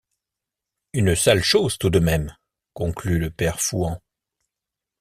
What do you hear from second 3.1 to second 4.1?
le père Fouan.